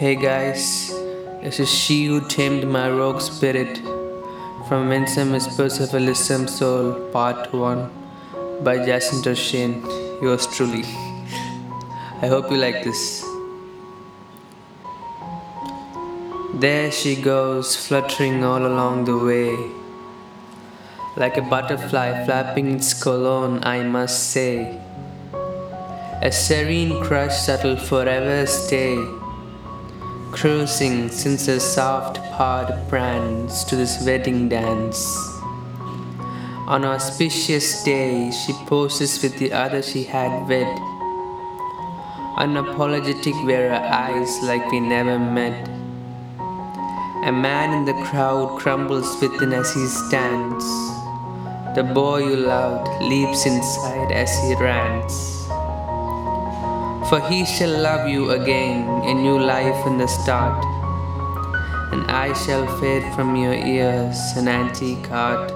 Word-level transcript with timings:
Hey 0.00 0.14
guys, 0.14 0.88
this 1.42 1.60
is 1.60 1.70
she 1.70 2.06
who 2.06 2.26
tamed 2.26 2.66
my 2.66 2.88
rogue 2.88 3.20
spirit 3.20 3.76
from 4.66 4.88
Winsome 4.88 5.34
a 5.34 6.00
Lissome 6.00 6.48
Soul, 6.48 6.94
Part 7.12 7.52
1 7.52 8.64
by 8.64 8.78
Jacinta 8.78 9.34
Shane, 9.34 9.84
yours 10.22 10.46
truly. 10.46 10.84
I 12.22 12.28
hope 12.28 12.50
you 12.50 12.56
like 12.56 12.82
this. 12.82 13.22
There 16.54 16.90
she 16.90 17.14
goes, 17.20 17.76
fluttering 17.76 18.42
all 18.42 18.66
along 18.66 19.04
the 19.04 19.18
way. 19.18 19.54
Like 21.18 21.36
a 21.36 21.42
butterfly 21.42 22.24
flapping 22.24 22.76
its 22.76 22.94
cologne, 22.94 23.62
I 23.64 23.82
must 23.82 24.30
say. 24.30 24.80
A 26.22 26.32
serene 26.32 27.02
crush 27.04 27.44
that'll 27.44 27.76
forever 27.76 28.46
stay. 28.46 29.19
Cruising 30.32 31.10
since 31.10 31.46
her 31.46 31.58
soft 31.58 32.16
pod 32.32 32.88
prance 32.88 33.64
to 33.64 33.76
this 33.76 34.02
wedding 34.06 34.48
dance. 34.48 35.04
On 36.66 36.84
auspicious 36.84 37.82
day, 37.82 38.30
she 38.30 38.52
poses 38.66 39.20
with 39.22 39.36
the 39.38 39.52
other 39.52 39.82
she 39.82 40.04
had 40.04 40.48
wed. 40.48 40.68
Unapologetic 42.38 43.44
were 43.44 43.68
her 43.68 43.86
eyes 43.92 44.38
like 44.44 44.64
we 44.70 44.80
never 44.80 45.18
met. 45.18 45.68
A 47.24 47.32
man 47.32 47.74
in 47.74 47.84
the 47.84 48.00
crowd 48.04 48.56
crumbles 48.60 49.20
within 49.20 49.52
as 49.52 49.74
he 49.74 49.86
stands. 49.86 50.64
The 51.74 51.82
boy 51.92 52.18
you 52.18 52.36
loved 52.36 53.02
leaps 53.02 53.46
inside 53.46 54.12
as 54.12 54.30
he 54.44 54.54
rants. 54.54 55.39
For 57.10 57.18
he 57.28 57.44
shall 57.44 57.76
love 57.82 58.08
you 58.08 58.30
again, 58.30 58.86
a 59.02 59.12
new 59.12 59.36
life 59.36 59.84
in 59.84 59.98
the 59.98 60.06
start. 60.06 60.64
And 61.92 62.08
I 62.08 62.32
shall 62.32 62.68
fade 62.78 63.02
from 63.16 63.34
your 63.34 63.52
ears, 63.52 64.16
an 64.36 64.46
antique 64.46 65.08
heart. 65.08 65.50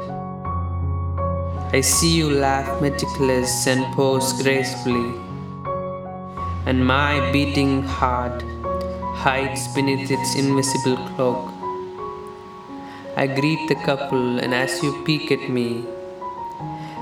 I 1.73 1.81
see 1.81 2.13
you 2.17 2.29
laugh 2.29 2.83
meticulous 2.83 3.69
and 3.69 3.85
pose 3.95 4.33
gracefully. 4.43 5.15
And 6.67 6.85
my 6.85 7.31
beating 7.31 7.85
heart 7.85 8.43
hides 9.15 9.69
beneath 9.77 10.11
its 10.11 10.35
invisible 10.35 10.97
cloak. 11.15 11.53
I 13.17 13.29
greet 13.29 13.69
the 13.69 13.77
couple, 13.77 14.41
and 14.41 14.53
as 14.53 14.83
you 14.83 15.05
peek 15.05 15.31
at 15.31 15.49
me, 15.49 15.87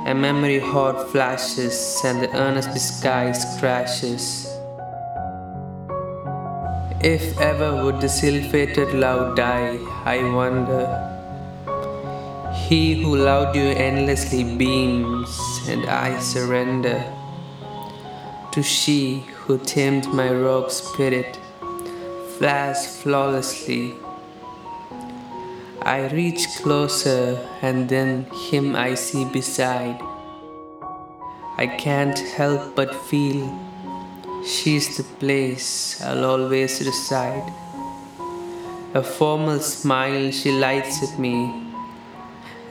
a 0.06 0.14
memory 0.14 0.58
horde 0.58 1.08
flashes 1.10 2.00
and 2.04 2.20
the 2.22 2.30
earnest 2.36 2.72
disguise 2.72 3.44
crashes. 3.58 4.48
If 7.00 7.40
ever 7.40 7.84
would 7.84 8.00
the 8.00 8.12
ill-fated 8.22 8.94
love 8.94 9.36
die, 9.36 9.78
I 10.04 10.22
wonder. 10.34 10.84
He 12.54 13.02
who 13.02 13.16
loved 13.16 13.56
you 13.56 13.70
endlessly 13.70 14.44
beams, 14.56 15.30
and 15.68 15.86
I 15.86 16.18
surrender 16.20 17.04
to 18.52 18.62
she 18.62 19.24
who 19.34 19.58
tamed 19.58 20.06
my 20.08 20.30
rogue 20.30 20.70
spirit, 20.70 21.38
flash 22.38 22.86
flawlessly. 22.86 23.94
I 25.84 26.08
reach 26.08 26.46
closer, 26.62 27.38
and 27.60 27.88
then 27.88 28.26
him 28.50 28.76
I 28.76 28.94
see 28.94 29.24
beside. 29.24 30.00
I 31.58 31.66
can't 31.66 32.18
help 32.36 32.76
but 32.76 32.94
feel 32.94 33.50
she's 34.46 34.96
the 34.96 35.02
place 35.02 36.00
I'll 36.00 36.24
always 36.24 36.80
reside. 36.80 37.52
A 38.94 39.02
formal 39.02 39.58
smile 39.58 40.30
she 40.30 40.52
lights 40.52 41.02
at 41.02 41.18
me, 41.18 41.50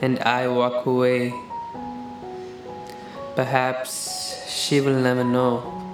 and 0.00 0.18
I 0.20 0.48
walk 0.48 0.86
away. 0.86 1.34
Perhaps 3.36 4.48
she 4.48 4.80
will 4.80 5.00
never 5.00 5.24
know. 5.24 5.91